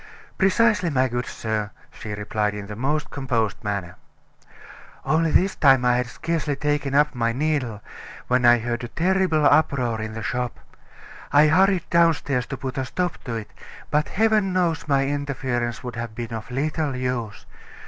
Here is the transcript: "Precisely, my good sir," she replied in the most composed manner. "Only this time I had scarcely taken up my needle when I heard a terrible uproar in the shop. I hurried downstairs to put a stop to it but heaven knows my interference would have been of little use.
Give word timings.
"Precisely, 0.39 0.89
my 0.89 1.07
good 1.07 1.27
sir," 1.27 1.69
she 1.91 2.11
replied 2.15 2.55
in 2.55 2.65
the 2.65 2.75
most 2.75 3.11
composed 3.11 3.63
manner. 3.63 3.97
"Only 5.05 5.29
this 5.29 5.55
time 5.55 5.85
I 5.85 5.97
had 5.97 6.07
scarcely 6.07 6.55
taken 6.55 6.95
up 6.95 7.13
my 7.13 7.31
needle 7.33 7.83
when 8.27 8.43
I 8.43 8.57
heard 8.57 8.83
a 8.83 8.87
terrible 8.87 9.45
uproar 9.45 10.01
in 10.01 10.13
the 10.13 10.23
shop. 10.23 10.59
I 11.31 11.49
hurried 11.49 11.87
downstairs 11.91 12.47
to 12.47 12.57
put 12.57 12.79
a 12.79 12.85
stop 12.85 13.23
to 13.25 13.35
it 13.35 13.51
but 13.91 14.07
heaven 14.07 14.51
knows 14.53 14.87
my 14.87 15.05
interference 15.05 15.83
would 15.83 15.97
have 15.97 16.15
been 16.15 16.33
of 16.33 16.49
little 16.49 16.95
use. 16.95 17.45